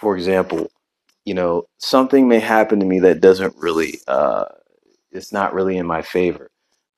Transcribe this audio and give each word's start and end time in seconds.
for 0.00 0.16
example, 0.16 0.70
you 1.26 1.34
know, 1.34 1.64
something 1.78 2.28
may 2.28 2.40
happen 2.40 2.80
to 2.80 2.86
me 2.86 3.00
that 3.00 3.20
doesn't 3.20 3.54
really, 3.56 4.00
uh, 4.08 4.46
it's 5.12 5.32
not 5.32 5.54
really 5.54 5.76
in 5.76 5.86
my 5.86 6.02
favor. 6.02 6.50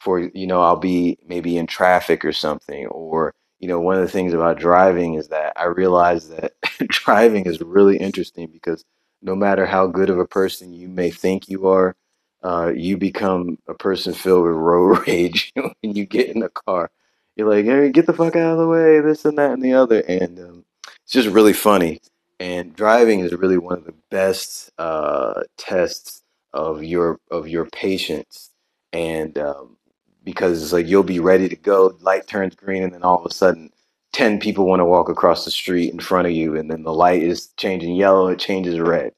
For, 0.00 0.20
you 0.20 0.46
know, 0.46 0.62
I'll 0.62 0.76
be 0.76 1.18
maybe 1.26 1.56
in 1.58 1.66
traffic 1.66 2.24
or 2.24 2.32
something, 2.32 2.86
or, 2.88 3.34
you 3.60 3.68
know, 3.68 3.80
one 3.80 3.96
of 3.96 4.02
the 4.02 4.08
things 4.08 4.34
about 4.34 4.58
driving 4.58 5.14
is 5.14 5.28
that 5.28 5.52
I 5.56 5.66
realize 5.66 6.28
that 6.30 6.52
driving 6.88 7.46
is 7.46 7.60
really 7.60 7.98
interesting 7.98 8.48
because 8.52 8.84
no 9.22 9.34
matter 9.36 9.66
how 9.66 9.86
good 9.86 10.10
of 10.10 10.18
a 10.18 10.26
person 10.26 10.72
you 10.72 10.88
may 10.88 11.10
think 11.10 11.48
you 11.48 11.68
are, 11.68 11.96
uh, 12.42 12.72
you 12.74 12.96
become 12.98 13.58
a 13.68 13.74
person 13.74 14.14
filled 14.14 14.44
with 14.44 14.54
road 14.54 14.98
rage 15.08 15.52
when 15.56 15.94
you 15.96 16.06
get 16.06 16.30
in 16.30 16.40
the 16.40 16.50
car. 16.50 16.90
You're 17.36 17.48
like, 17.48 17.64
hey, 17.66 17.90
get 17.90 18.06
the 18.06 18.14
fuck 18.14 18.36
out 18.36 18.52
of 18.52 18.58
the 18.58 18.68
way, 18.68 19.00
this 19.00 19.24
and 19.24 19.38
that 19.38 19.52
and 19.52 19.62
the 19.62 19.74
other. 19.74 20.00
And 20.00 20.38
um, 20.40 20.64
it's 21.04 21.12
just 21.12 21.28
really 21.28 21.52
funny. 21.54 22.00
And 22.40 22.76
driving 22.76 23.20
is 23.22 23.34
really 23.34 23.58
one 23.58 23.78
of 23.78 23.86
the 23.86 23.94
best 24.10 24.72
uh, 24.78 25.42
tests 25.58 26.22
of 26.54 26.84
your 26.84 27.20
of 27.32 27.48
your 27.48 27.66
patience. 27.66 28.50
And 28.94 29.38
um, 29.38 29.78
because 30.24 30.62
it's 30.62 30.74
like 30.74 30.88
you'll 30.88 31.04
be 31.04 31.20
ready 31.20 31.48
to 31.50 31.56
go, 31.56 31.96
light 32.02 32.28
turns 32.28 32.56
green, 32.56 32.84
and 32.84 32.94
then 32.94 33.04
all 33.04 33.20
of 33.20 33.26
a 33.26 33.34
sudden, 33.34 33.70
ten 34.14 34.40
people 34.40 34.66
want 34.66 34.80
to 34.80 34.86
walk 34.86 35.10
across 35.10 35.46
the 35.46 35.52
street 35.52 35.92
in 35.92 36.00
front 36.00 36.28
of 36.28 36.34
you, 36.34 36.56
and 36.56 36.70
then 36.70 36.84
the 36.84 36.94
light 36.94 37.22
is 37.24 37.48
changing 37.58 37.96
yellow, 37.96 38.28
it 38.28 38.40
changes 38.40 38.80
red, 38.80 39.12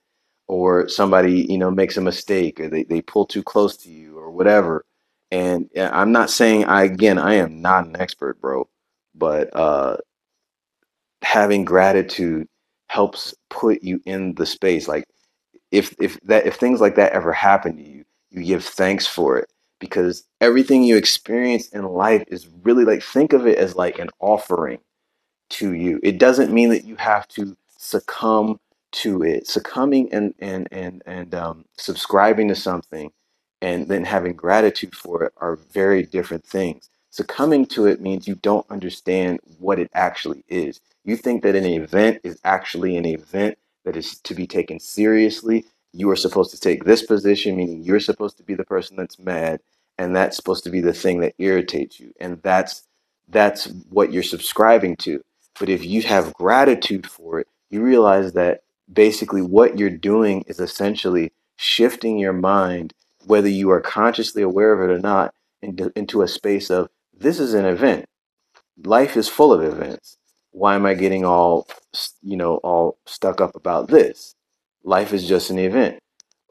or 0.48 0.88
somebody 0.88 1.46
you 1.50 1.58
know 1.58 1.72
makes 1.72 1.98
a 1.98 2.02
mistake, 2.02 2.60
or 2.60 2.70
they, 2.70 2.84
they 2.84 3.02
pull 3.02 3.26
too 3.26 3.44
close 3.44 3.76
to 3.78 3.90
you, 3.90 4.18
or 4.18 4.32
whatever. 4.32 4.84
And 5.32 5.70
I'm 5.76 6.12
not 6.12 6.30
saying 6.30 6.66
I 6.66 6.84
again 6.84 7.18
I 7.18 7.34
am 7.36 7.62
not 7.62 7.86
an 7.86 7.96
expert, 8.00 8.40
bro, 8.40 8.68
but 9.14 9.54
uh, 9.56 9.98
having 11.22 11.64
gratitude 11.64 12.48
helps 12.92 13.34
put 13.48 13.82
you 13.82 14.00
in 14.04 14.34
the 14.34 14.44
space. 14.44 14.86
Like 14.86 15.06
if 15.70 15.94
if 15.98 16.20
that 16.22 16.46
if 16.46 16.56
things 16.56 16.80
like 16.80 16.96
that 16.96 17.12
ever 17.12 17.32
happen 17.32 17.76
to 17.78 17.82
you, 17.82 18.04
you 18.30 18.44
give 18.44 18.64
thanks 18.64 19.06
for 19.06 19.38
it 19.38 19.50
because 19.80 20.24
everything 20.42 20.84
you 20.84 20.96
experience 20.98 21.68
in 21.70 21.84
life 21.84 22.22
is 22.28 22.48
really 22.62 22.84
like 22.84 23.02
think 23.02 23.32
of 23.32 23.46
it 23.46 23.58
as 23.58 23.74
like 23.76 23.98
an 23.98 24.10
offering 24.20 24.80
to 25.50 25.72
you. 25.72 26.00
It 26.02 26.18
doesn't 26.18 26.52
mean 26.52 26.68
that 26.70 26.84
you 26.84 26.96
have 26.96 27.26
to 27.28 27.56
succumb 27.78 28.60
to 28.92 29.22
it. 29.22 29.46
Succumbing 29.46 30.12
and 30.12 30.34
and 30.38 30.68
and 30.70 31.02
and 31.06 31.34
um, 31.34 31.64
subscribing 31.78 32.48
to 32.48 32.54
something 32.54 33.10
and 33.62 33.88
then 33.88 34.04
having 34.04 34.34
gratitude 34.34 34.94
for 34.94 35.24
it 35.24 35.32
are 35.38 35.56
very 35.56 36.02
different 36.04 36.44
things. 36.44 36.90
Succumbing 37.12 37.66
to 37.66 37.84
it 37.84 38.00
means 38.00 38.26
you 38.26 38.36
don't 38.36 38.64
understand 38.70 39.38
what 39.58 39.78
it 39.78 39.90
actually 39.92 40.46
is. 40.48 40.80
You 41.04 41.14
think 41.14 41.42
that 41.42 41.54
an 41.54 41.66
event 41.66 42.22
is 42.24 42.40
actually 42.42 42.96
an 42.96 43.04
event 43.04 43.58
that 43.84 43.96
is 43.96 44.18
to 44.20 44.34
be 44.34 44.46
taken 44.46 44.80
seriously. 44.80 45.66
You 45.92 46.08
are 46.08 46.16
supposed 46.16 46.52
to 46.52 46.58
take 46.58 46.84
this 46.84 47.02
position, 47.02 47.54
meaning 47.54 47.82
you're 47.82 48.00
supposed 48.00 48.38
to 48.38 48.42
be 48.42 48.54
the 48.54 48.64
person 48.64 48.96
that's 48.96 49.18
mad, 49.18 49.60
and 49.98 50.16
that's 50.16 50.38
supposed 50.38 50.64
to 50.64 50.70
be 50.70 50.80
the 50.80 50.94
thing 50.94 51.20
that 51.20 51.34
irritates 51.36 52.00
you. 52.00 52.14
And 52.18 52.42
that's 52.42 52.88
that's 53.28 53.66
what 53.90 54.10
you're 54.10 54.22
subscribing 54.22 54.96
to. 54.96 55.22
But 55.60 55.68
if 55.68 55.84
you 55.84 56.00
have 56.04 56.32
gratitude 56.32 57.06
for 57.06 57.40
it, 57.40 57.48
you 57.68 57.82
realize 57.82 58.32
that 58.32 58.62
basically 58.90 59.42
what 59.42 59.78
you're 59.78 59.90
doing 59.90 60.44
is 60.46 60.60
essentially 60.60 61.32
shifting 61.56 62.18
your 62.18 62.32
mind, 62.32 62.94
whether 63.26 63.50
you 63.50 63.70
are 63.70 63.82
consciously 63.82 64.40
aware 64.40 64.72
of 64.72 64.88
it 64.88 64.94
or 64.94 64.98
not, 64.98 65.34
into, 65.60 65.92
into 65.94 66.22
a 66.22 66.28
space 66.28 66.70
of 66.70 66.88
this 67.22 67.40
is 67.40 67.54
an 67.54 67.64
event. 67.64 68.06
Life 68.84 69.16
is 69.16 69.28
full 69.28 69.52
of 69.52 69.62
events. 69.62 70.16
Why 70.50 70.74
am 70.74 70.84
I 70.84 70.94
getting 70.94 71.24
all, 71.24 71.66
you 72.22 72.36
know, 72.36 72.56
all 72.56 72.98
stuck 73.06 73.40
up 73.40 73.56
about 73.56 73.88
this? 73.88 74.34
Life 74.84 75.12
is 75.12 75.26
just 75.26 75.50
an 75.50 75.58
event. 75.58 76.00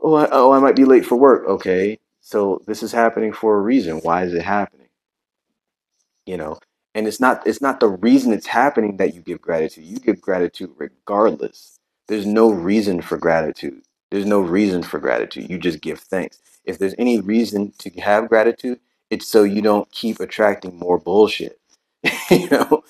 Oh, 0.01 0.15
I, 0.15 0.27
oh, 0.31 0.51
I 0.51 0.59
might 0.59 0.75
be 0.75 0.85
late 0.85 1.05
for 1.05 1.15
work. 1.15 1.47
Okay, 1.47 1.99
so 2.19 2.61
this 2.65 2.81
is 2.81 2.91
happening 2.91 3.33
for 3.33 3.57
a 3.57 3.61
reason. 3.61 3.97
Why 3.97 4.23
is 4.23 4.33
it 4.33 4.43
happening? 4.43 4.87
You 6.25 6.37
know, 6.37 6.57
and 6.95 7.07
it's 7.07 7.19
not 7.19 7.45
it's 7.45 7.61
not 7.61 7.79
the 7.79 7.89
reason 7.89 8.33
it's 8.33 8.47
happening 8.47 8.97
that 8.97 9.13
you 9.13 9.21
give 9.21 9.41
gratitude. 9.41 9.85
You 9.85 9.97
give 9.97 10.21
gratitude 10.21 10.71
regardless. 10.77 11.77
There's 12.07 12.25
no 12.25 12.49
reason 12.51 13.01
for 13.01 13.17
gratitude. 13.17 13.83
There's 14.09 14.25
no 14.25 14.41
reason 14.41 14.83
for 14.83 14.99
gratitude. 14.99 15.49
You 15.49 15.57
just 15.57 15.81
give 15.81 15.99
thanks. 15.99 16.39
If 16.65 16.77
there's 16.77 16.95
any 16.97 17.19
reason 17.19 17.73
to 17.79 17.89
have 18.01 18.29
gratitude, 18.29 18.79
it's 19.11 19.27
so 19.27 19.43
you 19.43 19.61
don't 19.61 19.91
keep 19.91 20.19
attracting 20.19 20.79
more 20.79 20.97
bullshit. 20.97 21.59
you 22.31 22.49
know, 22.49 22.83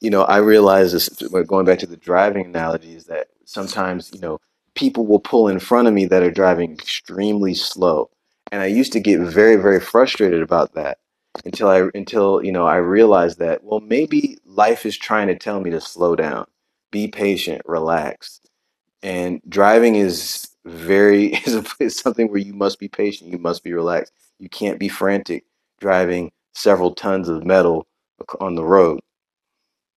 you 0.00 0.10
know, 0.10 0.22
I 0.22 0.38
realize 0.38 0.92
this 0.92 1.08
going 1.46 1.66
back 1.66 1.78
to 1.80 1.86
the 1.86 1.98
driving 1.98 2.46
analogy 2.46 2.94
is 2.94 3.04
that 3.04 3.28
sometimes, 3.44 4.10
you 4.12 4.20
know, 4.20 4.40
people 4.74 5.06
will 5.06 5.20
pull 5.20 5.48
in 5.48 5.60
front 5.60 5.86
of 5.86 5.94
me 5.94 6.06
that 6.06 6.22
are 6.22 6.30
driving 6.30 6.72
extremely 6.72 7.54
slow. 7.54 8.10
And 8.50 8.62
I 8.62 8.66
used 8.66 8.92
to 8.94 9.00
get 9.00 9.20
very, 9.20 9.56
very 9.56 9.80
frustrated 9.80 10.42
about 10.42 10.74
that 10.74 10.98
until 11.44 11.68
I 11.68 11.88
until, 11.94 12.42
you 12.42 12.52
know, 12.52 12.66
I 12.66 12.76
realized 12.76 13.38
that 13.38 13.62
well 13.62 13.80
maybe 13.80 14.38
life 14.46 14.86
is 14.86 14.96
trying 14.96 15.28
to 15.28 15.36
tell 15.36 15.60
me 15.60 15.70
to 15.70 15.80
slow 15.80 16.16
down. 16.16 16.46
Be 16.90 17.08
patient, 17.08 17.60
relax. 17.66 18.40
And 19.02 19.42
driving 19.48 19.96
is 19.96 20.48
very 20.64 21.34
is, 21.46 21.54
a, 21.54 21.64
is 21.80 21.98
something 21.98 22.30
where 22.30 22.40
you 22.40 22.54
must 22.54 22.78
be 22.78 22.88
patient, 22.88 23.30
you 23.30 23.38
must 23.38 23.62
be 23.62 23.74
relaxed. 23.74 24.12
You 24.38 24.48
can't 24.48 24.78
be 24.78 24.88
frantic 24.88 25.44
driving 25.80 26.30
several 26.54 26.94
tons 26.94 27.28
of 27.28 27.44
metal 27.44 27.86
on 28.40 28.54
the 28.56 28.64
road 28.64 29.00